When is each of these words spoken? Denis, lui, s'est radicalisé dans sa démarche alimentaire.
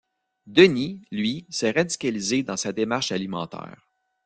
Denis, 0.47 0.99
lui, 1.11 1.45
s'est 1.51 1.69
radicalisé 1.69 2.41
dans 2.41 2.57
sa 2.57 2.73
démarche 2.73 3.11
alimentaire. 3.11 3.87